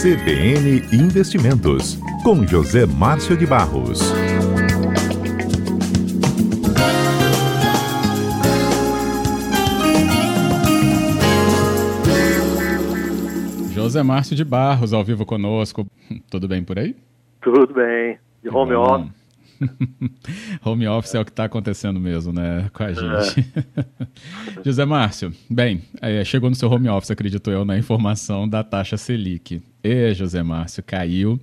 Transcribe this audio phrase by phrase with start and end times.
[0.00, 3.98] CBN Investimentos, com José Márcio de Barros.
[13.74, 15.84] José Márcio de Barros, ao vivo conosco.
[16.30, 16.94] Tudo bem por aí?
[17.42, 18.20] Tudo bem.
[18.40, 19.17] De home office.
[20.64, 23.46] Home office é o que está acontecendo mesmo, né, com a gente.
[23.76, 23.82] É.
[24.64, 28.96] José Márcio, bem, é, chegou no seu home office, acredito eu, na informação da taxa
[28.96, 29.62] Selic.
[29.82, 31.38] E, José Márcio, caiu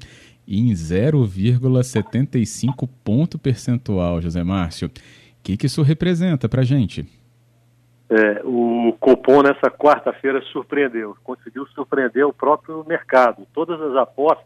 [0.47, 4.87] em 0,75 ponto percentual, José Márcio.
[4.87, 4.91] O
[5.43, 7.05] que, que isso representa para a gente?
[8.07, 13.47] É, o Copom nessa quarta-feira surpreendeu, conseguiu surpreender o próprio mercado.
[13.51, 14.45] Todas as apostas,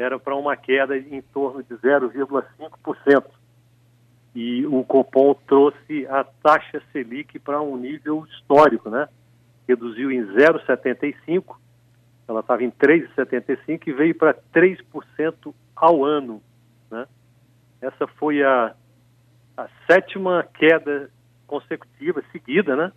[0.00, 3.24] era para uma queda em torno de 0,5%.
[4.34, 9.08] E o Copom trouxe a taxa Selic para um nível histórico, né?
[9.68, 11.56] Reduziu em 0,75%,
[12.26, 16.40] ela estava em 3,75% e veio para 3% ao ano,
[16.90, 17.06] né?
[17.80, 18.74] Essa foi a,
[19.56, 21.10] a sétima queda
[21.46, 22.92] consecutiva, seguida, né?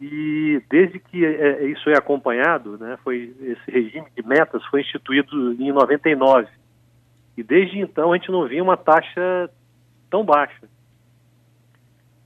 [0.00, 4.80] E desde que é, é, isso é acompanhado, né, foi esse regime de metas foi
[4.80, 6.48] instituído em 99.
[7.36, 9.50] E desde então a gente não via uma taxa
[10.10, 10.68] tão baixa.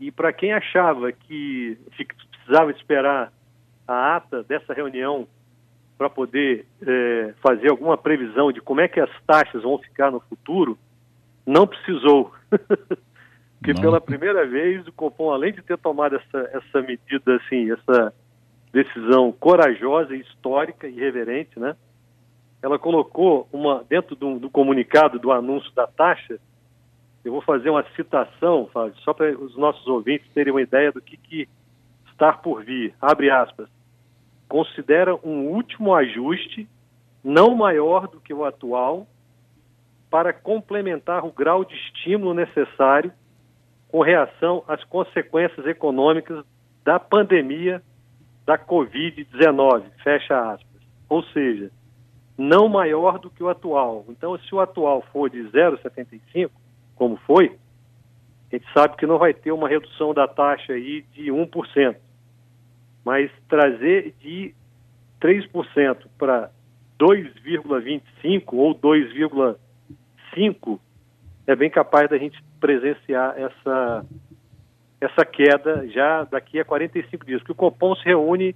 [0.00, 1.78] E para quem achava que
[2.38, 3.32] precisava esperar
[3.86, 5.26] a ata dessa reunião
[5.96, 10.20] para poder é, fazer alguma previsão de como é que as taxas vão ficar no
[10.20, 10.78] futuro,
[11.44, 12.32] não precisou.
[13.62, 13.80] que Não.
[13.80, 18.14] pela primeira vez o Copom, além de ter tomado essa, essa medida, assim, essa
[18.72, 21.74] decisão corajosa, histórica e reverente, né?
[22.62, 26.38] Ela colocou uma dentro do, do comunicado do anúncio da taxa.
[27.24, 31.00] Eu vou fazer uma citação, Fábio, só para os nossos ouvintes terem uma ideia do
[31.00, 31.48] que, que
[32.10, 32.94] está por vir.
[33.00, 33.68] Abre aspas.
[34.48, 36.68] Considera um último ajuste
[37.22, 39.06] não maior do que o atual
[40.10, 43.12] para complementar o grau de estímulo necessário
[43.88, 46.44] com reação às consequências econômicas
[46.84, 47.82] da pandemia
[48.44, 50.82] da Covid-19, fecha aspas.
[51.08, 51.70] Ou seja,
[52.36, 54.04] não maior do que o atual.
[54.08, 56.50] Então, se o atual for de 0,75,
[56.94, 57.58] como foi,
[58.50, 61.96] a gente sabe que não vai ter uma redução da taxa aí de 1%.
[63.04, 64.54] Mas trazer de
[65.20, 66.50] 3% para
[66.98, 70.80] 2,25 ou 2,5
[71.46, 74.04] é bem capaz da gente presenciar essa,
[75.00, 78.54] essa queda já daqui a 45 dias, que o Copom se reúne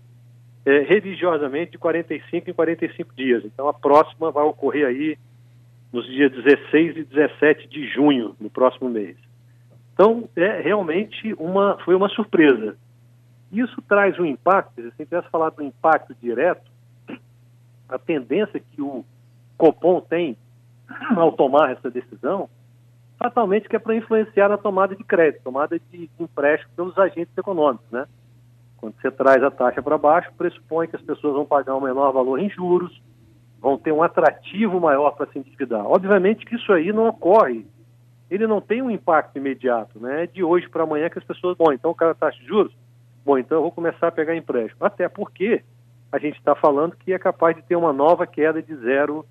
[0.64, 3.44] é, religiosamente de 45 em 45 dias.
[3.44, 5.18] Então a próxima vai ocorrer aí
[5.92, 9.16] nos dias 16 e 17 de junho, no próximo mês.
[9.92, 12.76] Então, é realmente uma, foi uma surpresa.
[13.52, 16.70] Isso traz um impacto, se você tivesse falado do impacto direto,
[17.88, 19.04] a tendência que o
[19.58, 20.36] Copom tem
[21.14, 22.48] ao tomar essa decisão
[23.18, 27.90] fatalmente que é para influenciar na tomada de crédito, tomada de empréstimo pelos agentes econômicos,
[27.90, 28.06] né?
[28.76, 32.10] Quando você traz a taxa para baixo, pressupõe que as pessoas vão pagar um menor
[32.12, 33.00] valor em juros,
[33.60, 35.86] vão ter um atrativo maior para se endividar.
[35.86, 37.64] Obviamente que isso aí não ocorre,
[38.28, 40.24] ele não tem um impacto imediato, né?
[40.24, 42.72] É de hoje para amanhã que as pessoas, bom, então o cara taxa de juros,
[43.24, 44.84] bom, então eu vou começar a pegar empréstimo.
[44.84, 45.62] Até porque
[46.10, 49.24] a gente está falando que é capaz de ter uma nova queda de zero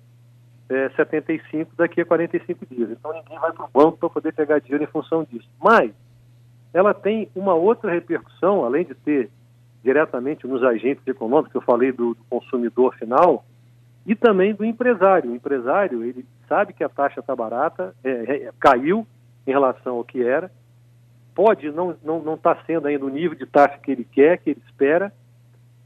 [0.72, 2.90] é, 75 daqui a 45 dias.
[2.90, 5.48] Então ninguém vai para o banco para poder pegar dinheiro em função disso.
[5.60, 5.92] Mas
[6.72, 9.30] ela tem uma outra repercussão, além de ter
[9.84, 13.44] diretamente nos agentes econômicos, que eu falei do, do consumidor final,
[14.06, 15.30] e também do empresário.
[15.30, 19.06] O empresário, ele sabe que a taxa está barata, é, é, caiu
[19.46, 20.50] em relação ao que era,
[21.34, 24.38] pode não estar não, não tá sendo ainda o nível de taxa que ele quer,
[24.38, 25.12] que ele espera,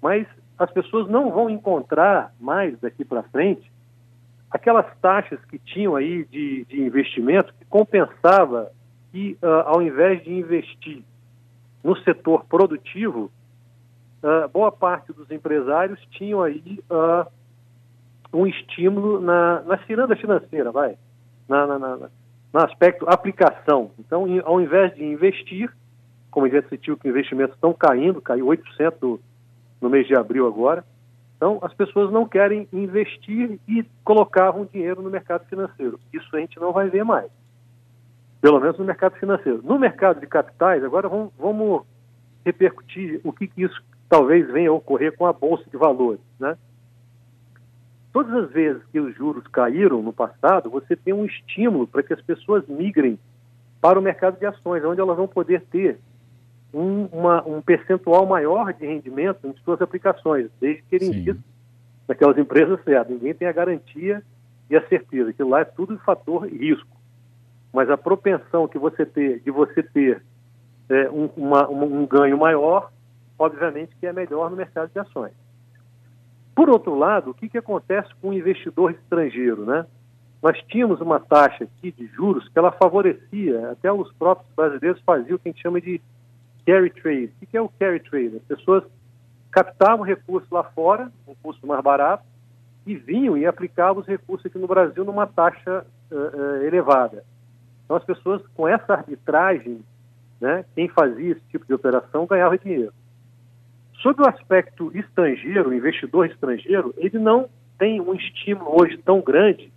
[0.00, 0.26] mas
[0.58, 3.70] as pessoas não vão encontrar mais daqui para frente
[4.51, 8.71] aquelas taxas que tinham aí de, de investimento que compensava
[9.11, 11.03] que, uh, ao invés de investir
[11.83, 13.31] no setor produtivo,
[14.23, 17.31] uh, boa parte dos empresários tinham aí uh,
[18.33, 20.97] um estímulo na, na ciranda financeira, vai,
[21.49, 21.97] na, na, na,
[22.53, 23.91] no aspecto aplicação.
[23.99, 25.72] Então, ao invés de investir,
[26.31, 29.19] como a gente sentiu que investimentos estão caindo, caiu 8%
[29.81, 30.84] no mês de abril agora,
[31.36, 36.00] então, as pessoas não querem investir e colocavam dinheiro no mercado financeiro.
[36.12, 37.30] Isso a gente não vai ver mais.
[38.41, 39.60] Pelo menos no mercado financeiro.
[39.62, 41.83] No mercado de capitais, agora vamos, vamos
[42.44, 46.21] repercutir o que, que, isso talvez venha a ocorrer com a Bolsa de Valores.
[46.41, 46.56] Né?
[48.12, 52.15] Todas as vezes que os juros caíram no passado, você tem um estímulo para que
[52.15, 53.18] as pessoas migrem
[53.78, 55.98] para o mercado de ações, onde elas vão poder ter
[56.77, 61.43] um, uma, um percentual maior de rendimento em suas aplicações, desde que ele invista
[62.07, 63.15] naquelas empresas certas.
[63.15, 64.23] Ninguém tem a garantia
[64.69, 65.31] e a certeza.
[65.31, 66.95] Aquilo lá é tudo fator risco.
[67.73, 70.23] Mas a propensão que você ter, de você ter
[70.91, 72.93] é, um, uma, um ganho maior,
[73.39, 75.33] obviamente que é melhor no mercado de ações.
[76.55, 79.65] Por outro lado, o que, que acontece com o investidor estrangeiro?
[79.65, 79.87] Né?
[80.43, 85.37] Nós tínhamos uma taxa aqui de juros que ela favorecia, até os próprios brasileiros faziam
[85.37, 86.01] o que a gente chama de
[86.66, 87.33] carry trade.
[87.41, 88.36] O que é o carry trade?
[88.36, 88.84] As pessoas
[89.51, 92.24] captavam recursos lá fora, um custo mais barato,
[92.84, 97.24] e vinham e aplicavam os recursos aqui no Brasil numa taxa uh, uh, elevada.
[97.84, 99.80] Então, as pessoas, com essa arbitragem,
[100.41, 102.92] né, quem fazia esse tipo de operação ganhava dinheiro.
[104.03, 107.48] Sob o aspecto estrangeiro, o investidor estrangeiro, ele não
[107.78, 109.72] tem um estímulo hoje tão grande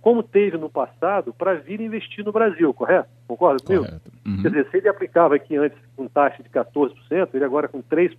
[0.00, 3.08] como teve no passado para vir investir no Brasil, correto?
[3.28, 3.86] Concorda comigo?
[4.26, 4.42] Uhum.
[4.42, 6.94] Quer dizer, se ele aplicava aqui antes com taxa de 14%,
[7.34, 8.16] ele agora com 3%,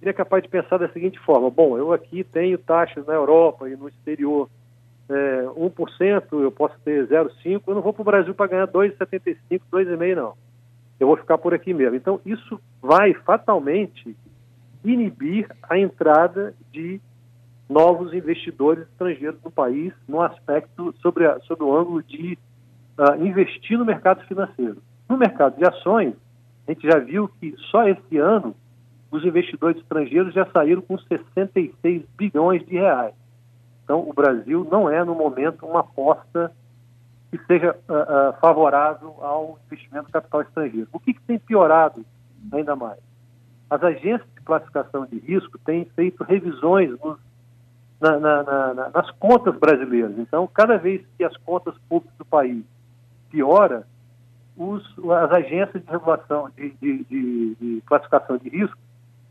[0.00, 3.68] ele é capaz de pensar da seguinte forma: bom, eu aqui tenho taxas na Europa
[3.68, 4.48] e no exterior
[5.08, 9.60] é, 1%, eu posso ter 0,5%, eu não vou para o Brasil para ganhar 2,75%,
[9.72, 10.34] 2,5%, não.
[11.00, 11.96] Eu vou ficar por aqui mesmo.
[11.96, 14.16] Então, isso vai fatalmente
[14.84, 17.00] inibir a entrada de
[17.68, 22.38] novos investidores estrangeiros no país no aspecto sobre, a, sobre o ângulo de
[22.96, 24.82] uh, investir no mercado financeiro.
[25.08, 26.14] No mercado de ações,
[26.70, 28.54] a gente já viu que só esse ano
[29.10, 33.14] os investidores estrangeiros já saíram com 66 bilhões de reais.
[33.82, 36.52] Então, o Brasil não é, no momento, uma aposta
[37.28, 40.88] que seja uh, uh, favorável ao investimento capital estrangeiro.
[40.92, 42.04] O que, que tem piorado
[42.52, 43.00] ainda mais?
[43.68, 47.18] As agências de classificação de risco têm feito revisões nos,
[48.00, 50.16] na, na, na, nas contas brasileiras.
[50.18, 52.64] Então, cada vez que as contas públicas do país
[53.28, 53.86] piora,
[54.60, 54.84] os,
[55.22, 58.76] as agências de regulação de, de, de, de classificação de risco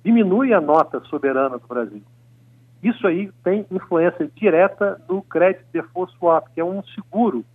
[0.04, 2.02] diminuem a nota soberana do Brasil.
[2.82, 7.46] Isso aí tem influência direta no crédito default swap, que é um seguro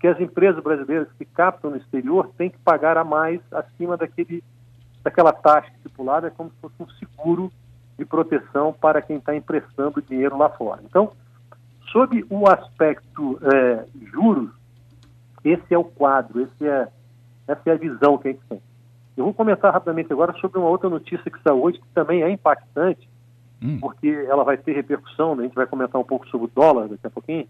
[0.00, 4.42] que as empresas brasileiras que captam no exterior têm que pagar a mais acima daquele,
[5.04, 7.52] daquela taxa estipulada, é como se fosse um seguro
[7.96, 10.80] de proteção para quem está emprestando dinheiro lá fora.
[10.84, 11.12] Então,
[11.92, 14.50] sob o aspecto é, juros,
[15.44, 16.88] esse é o quadro, esse é,
[17.46, 18.60] essa é a visão que a gente tem.
[19.16, 22.30] Eu vou comentar rapidamente agora sobre uma outra notícia que saiu hoje, que também é
[22.30, 23.08] impactante,
[23.62, 23.78] hum.
[23.80, 25.42] porque ela vai ter repercussão, né?
[25.42, 27.46] a gente vai comentar um pouco sobre o dólar daqui a pouquinho.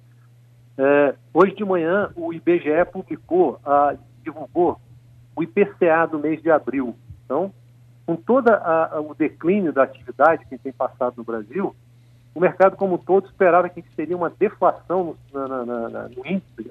[0.76, 4.80] É, hoje de manhã, o IBGE publicou, a, divulgou
[5.36, 6.96] o IPCA do mês de abril.
[7.24, 7.52] Então,
[8.06, 8.50] com todo
[9.08, 11.74] o declínio da atividade que tem passado no Brasil,
[12.34, 16.26] o mercado como um todo esperava que seria uma deflação no, na, na, na, no
[16.26, 16.70] índice,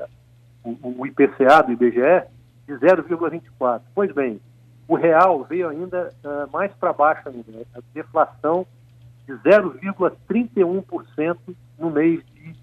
[0.63, 2.27] o, o, IPCA do IBGE,
[2.71, 3.81] de 0,24.
[3.93, 4.39] Pois bem,
[4.87, 7.65] o real veio ainda uh, mais para baixo ainda, né?
[7.75, 8.65] a deflação
[9.27, 11.37] de 0,31%
[11.77, 12.55] no mês de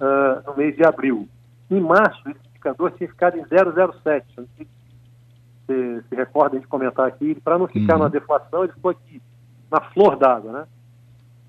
[0.00, 1.26] uh, no mês de abril.
[1.70, 4.24] Em março, esse indicador tinha ficado em 0,07.
[5.66, 8.04] Você se recorda de comentar aqui, para não ficar uhum.
[8.04, 9.20] na deflação, ele ficou aqui,
[9.70, 10.66] na flor d'água, né?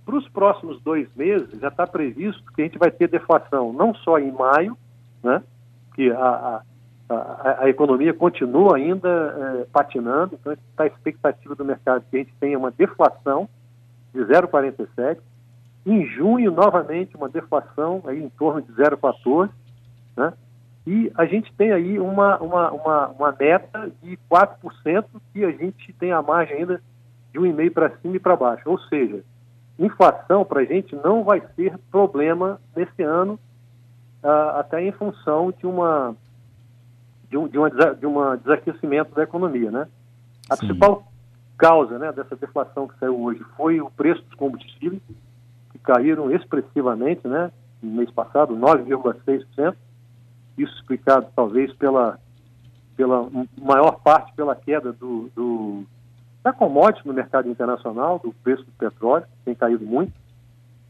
[0.05, 3.93] Para os próximos dois meses, já está previsto que a gente vai ter deflação não
[3.93, 4.77] só em maio,
[5.23, 5.41] né?
[5.95, 6.61] Que a, a,
[7.09, 12.33] a, economia continua ainda é, patinando, então está a expectativa do mercado que a gente
[12.39, 13.49] tenha uma deflação
[14.13, 15.17] de 0,47.
[15.85, 19.49] Em junho, novamente, uma deflação aí em torno de 0,14,
[20.15, 20.33] né?
[20.85, 25.93] E a gente tem aí uma, uma, uma, uma meta de 4% que a gente
[25.93, 26.81] tem a margem ainda
[27.31, 28.69] de 1,5% para cima e para baixo.
[28.69, 29.23] Ou seja,
[29.77, 33.39] inflação para a gente não vai ser problema nesse ano,
[34.23, 36.15] uh, até em função de uma
[37.29, 39.87] de um, de uma, de uma desaquecimento da economia, né?
[40.49, 40.67] A Sim.
[40.67, 41.03] principal
[41.57, 45.01] causa né, dessa deflação que saiu hoje foi o preço dos combustíveis,
[45.71, 47.51] que caíram expressivamente, né?
[47.81, 49.75] No mês passado, 9,6%.
[50.57, 52.19] Isso explicado talvez pela,
[52.97, 55.83] pela maior parte pela queda do, do,
[56.43, 60.11] da commodity no mercado internacional, do preço do petróleo, que tem caído muito,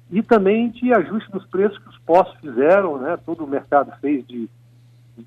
[0.10, 3.18] e também de ajuste nos preços que os postos fizeram, né?
[3.24, 4.50] Todo o mercado fez de,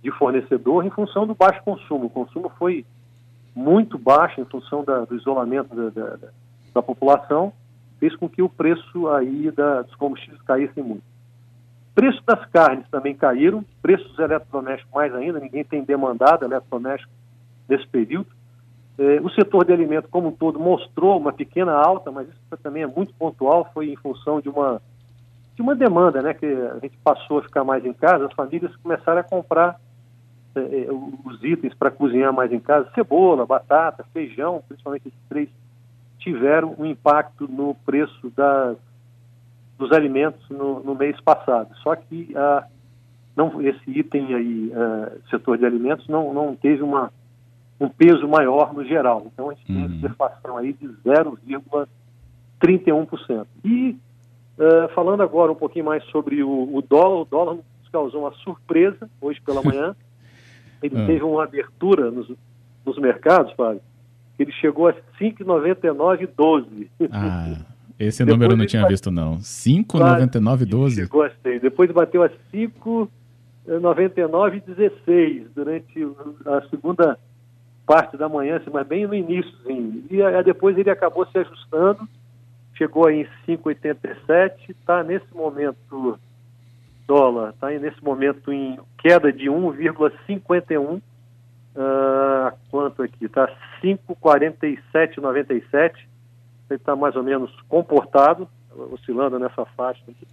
[0.03, 2.07] de fornecedor em função do baixo consumo.
[2.07, 2.85] O consumo foi
[3.55, 6.19] muito baixo em função da, do isolamento da, da,
[6.75, 7.53] da, população,
[7.99, 11.03] fez com que o preço aí da, dos combustíveis caísse muito.
[11.95, 17.13] Preços das carnes também caíram, preços eletrodomésticos mais ainda, ninguém tem demandado eletrodoméstico
[17.69, 18.29] nesse período.
[18.99, 22.83] É, o setor de alimentos como um todo mostrou uma pequena alta, mas isso também
[22.83, 24.81] é muito pontual, foi em função de uma,
[25.55, 28.75] de uma demanda, né, que a gente passou a ficar mais em casa, as famílias
[28.77, 29.79] começaram a comprar
[31.25, 35.49] os itens para cozinhar mais em casa, cebola, batata, feijão, principalmente esses três,
[36.19, 38.77] tiveram um impacto no preço das
[39.79, 41.75] dos alimentos no, no, mês passado.
[41.83, 42.65] Só que ah,
[43.35, 47.13] não, esse item aí, ah, setor de alimentos, não, não teve uma,
[47.81, 49.27] um peso maior no geral.
[49.27, 49.89] Então a gente uhum.
[49.89, 53.47] tem deflação aí de 0,31%.
[53.65, 53.99] E
[54.59, 58.31] uh, falando agora um pouquinho mais sobre o, o dólar, o dólar nos causou uma
[58.35, 59.97] surpresa hoje pela manhã.
[60.83, 61.07] Ele uhum.
[61.07, 62.33] teve uma abertura nos,
[62.85, 63.81] nos mercados, Fábio,
[64.37, 66.89] que ele chegou a 5,99,12.
[67.11, 67.57] Ah,
[67.99, 69.39] esse número eu não tinha visto não.
[69.39, 70.95] 5,99,12?
[70.95, 71.31] Chegou a.
[71.61, 76.07] Depois bateu a 5,99,16 durante
[76.47, 77.19] a segunda
[77.87, 79.53] parte da manhã, assim, mas bem no início.
[80.11, 82.09] E aí, depois ele acabou se ajustando,
[82.75, 86.19] chegou aí em 5,87, está nesse momento,
[87.07, 91.01] dólar, está nesse momento em queda de 1,51.
[91.75, 93.25] Uh, quanto aqui?
[93.25, 93.49] Está
[93.83, 96.07] 5,47,97.
[96.71, 98.47] Ele está mais ou menos comportado,
[98.93, 100.27] oscilando nessa faixa aqui.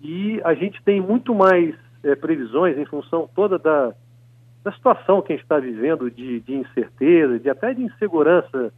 [0.00, 3.94] E a gente tem muito mais é, previsões em função toda da,
[4.62, 8.72] da situação que a gente está vivendo de, de, incerteza, de até de insegurança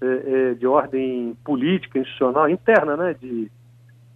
[0.00, 3.14] é, é, de ordem política, institucional, interna, né?
[3.14, 3.50] De,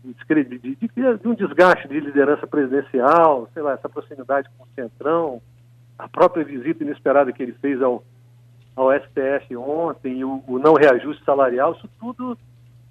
[0.05, 5.43] de, de, de, um desgaste de liderança presidencial, sei lá, essa proximidade com o Centrão,
[5.99, 8.05] a própria visita inesperada que ele fez ao,
[8.77, 12.39] ao STF ontem, o, o não reajuste salarial, isso tudo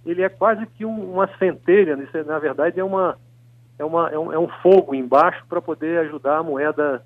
[0.05, 3.17] ele é quase que um, uma centelha, isso, é, na verdade é uma
[3.79, 7.03] é, uma, é, um, é um fogo embaixo para poder ajudar a moeda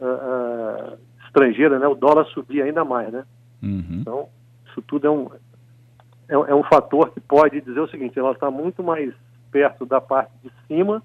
[0.00, 3.24] uh, uh, estrangeira, né, o dólar subir ainda mais, né?
[3.62, 3.98] Uhum.
[4.00, 4.28] Então,
[4.66, 5.30] isso tudo é um,
[6.32, 9.12] é, é, um fator que pode dizer o seguinte, ela está muito mais
[9.50, 11.02] perto da parte de cima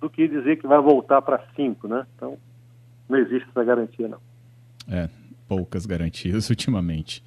[0.00, 2.06] do que dizer que vai voltar para 5, né?
[2.14, 2.36] Então,
[3.08, 4.18] não existe essa garantia, não.
[4.90, 5.08] É,
[5.48, 7.24] poucas garantias ultimamente.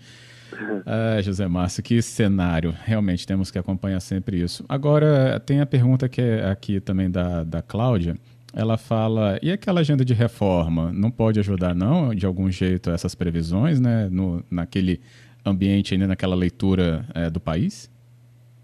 [0.86, 2.76] Ah, José Márcio, que cenário.
[2.84, 4.64] Realmente temos que acompanhar sempre isso.
[4.70, 8.16] Agora, tem a pergunta que é aqui também da, da Cláudia
[8.54, 13.16] ela fala, e aquela agenda de reforma, não pode ajudar não, de algum jeito, essas
[13.16, 15.02] previsões, né, no, naquele
[15.46, 17.92] ambiente, ainda naquela leitura é, do país?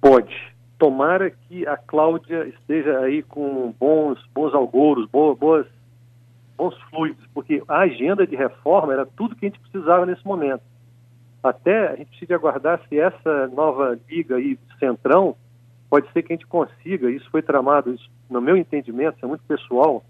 [0.01, 0.35] Pode.
[0.77, 5.67] Tomara que a Cláudia esteja aí com bons, bons algoros, boas, boas,
[6.57, 10.61] bons fluidos, porque a agenda de reforma era tudo que a gente precisava nesse momento.
[11.43, 15.35] Até a gente precisa aguardar se essa nova liga aí, Centrão,
[15.89, 19.27] pode ser que a gente consiga, isso foi tramado, isso, no meu entendimento, isso é
[19.27, 20.03] muito pessoal,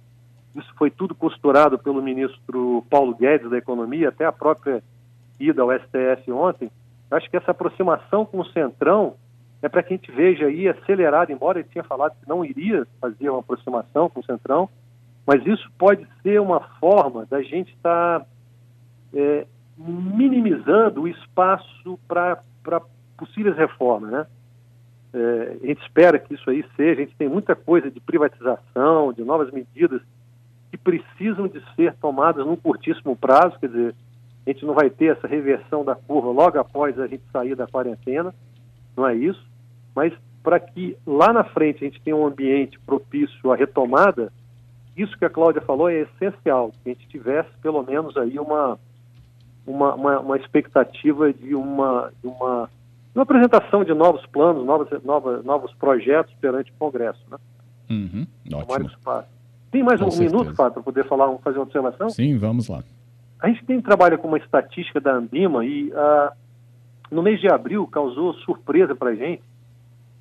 [0.56, 4.84] isso foi tudo costurado pelo ministro Paulo Guedes da Economia, até a própria
[5.40, 6.72] ida ao STF ontem.
[7.10, 9.16] Acho que essa aproximação com o Centrão
[9.62, 12.88] é para que a gente veja aí acelerado, embora ele tinha falado que não iria
[13.02, 14.70] fazer uma aproximação com o Centrão,
[15.26, 18.26] mas isso pode ser uma forma da gente estar tá,
[19.14, 19.46] é,
[19.78, 22.42] minimizando o espaço para
[23.18, 24.28] possíveis reformas, né?
[25.12, 29.12] É, a gente espera que isso aí seja, a gente tem muita coisa de privatização,
[29.12, 30.02] de novas medidas
[30.70, 33.96] que precisam de ser tomadas num curtíssimo prazo, quer dizer,
[34.46, 37.68] a gente não vai ter essa reversão da curva logo após a gente sair da
[37.68, 38.34] quarentena,
[38.96, 39.46] não é isso,
[39.96, 44.32] mas para que lá na frente a gente tenha um ambiente propício à retomada,
[44.96, 48.80] isso que a Cláudia falou é essencial, que a gente tivesse pelo menos aí uma,
[49.66, 52.70] uma, uma, uma expectativa de uma, de uma
[53.20, 57.22] uma apresentação de novos planos, novos, novos, novos projetos perante o Congresso.
[57.30, 57.38] Né?
[57.90, 58.90] Uhum, ótimo.
[59.72, 60.36] Tem mais com um certeza.
[60.36, 62.10] minuto, Fábio, para poder falar, fazer uma observação?
[62.10, 62.84] Sim, vamos lá.
[63.40, 66.32] A gente tem trabalha com uma estatística da Ambima e uh,
[67.10, 69.42] no mês de abril causou surpresa para a gente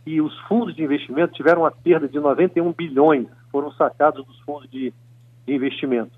[0.04, 4.70] que os fundos de investimento tiveram uma perda de 91 bilhões, foram sacados dos fundos
[4.70, 4.94] de,
[5.46, 6.12] de investimento.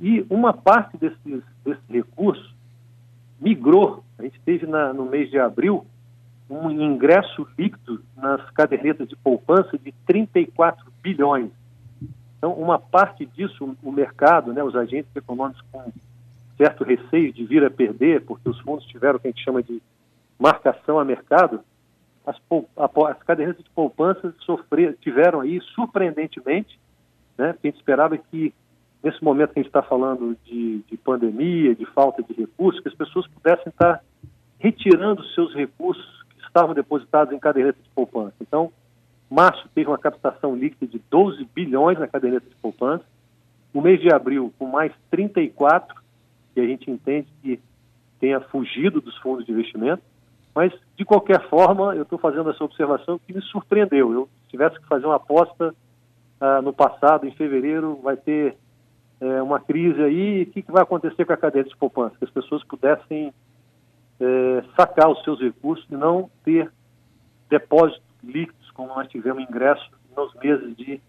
[0.00, 2.54] E uma parte desses, desses recursos
[3.40, 4.04] migrou.
[4.18, 5.84] A gente teve na, no mês de abril
[6.48, 11.50] um ingresso líquido nas cadernetas de poupança de 34 bilhões.
[12.38, 15.92] Então, uma parte disso, o mercado, né, os agentes econômicos com
[16.60, 19.62] certo receio de vir a perder, porque os fundos tiveram o que a gente chama
[19.62, 19.80] de
[20.38, 21.60] marcação a mercado,
[22.26, 22.36] as,
[22.76, 26.78] as cadernetas de poupança sofrer, tiveram aí, surpreendentemente,
[27.38, 28.52] né, a gente esperava que
[29.02, 32.88] nesse momento que a gente está falando de, de, pandemia, de falta de recursos, que
[32.88, 34.04] as pessoas pudessem estar
[34.58, 38.34] retirando seus recursos estavam depositados em caderneta de poupança.
[38.38, 38.70] Então,
[39.30, 43.04] março teve uma captação líquida de 12 bilhões na caderneta de poupança.
[43.72, 45.99] O mês de abril, com mais 34,
[46.60, 47.60] a gente entende que
[48.18, 50.02] tenha fugido dos fundos de investimento.
[50.54, 54.12] Mas, de qualquer forma, eu estou fazendo essa observação que me surpreendeu.
[54.12, 55.74] Eu tivesse que fazer uma aposta
[56.40, 58.56] ah, no passado, em fevereiro, vai ter
[59.20, 62.16] é, uma crise aí, o que, que vai acontecer com a cadeia de poupança?
[62.18, 63.32] Que as pessoas pudessem
[64.18, 66.72] é, sacar os seus recursos e não ter
[67.48, 71.00] depósitos líquidos, como nós tivemos ingresso nos meses de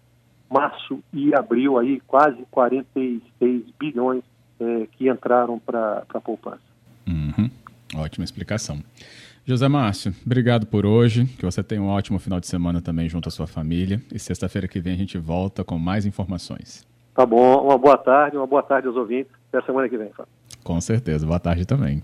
[0.50, 4.24] março e abril, aí quase 46 bilhões
[4.62, 6.62] é, que entraram para a poupança.
[7.08, 7.50] Uhum.
[7.96, 8.80] Ótima explicação.
[9.46, 11.26] José Márcio, obrigado por hoje.
[11.26, 14.02] Que você tenha um ótimo final de semana também junto à sua família.
[14.14, 16.86] E sexta-feira que vem a gente volta com mais informações.
[17.16, 17.66] Tá bom.
[17.66, 19.32] Uma boa tarde, uma boa tarde aos ouvintes.
[19.52, 20.32] Até semana que vem, Fábio.
[20.64, 21.26] Com certeza.
[21.26, 22.04] Boa tarde também.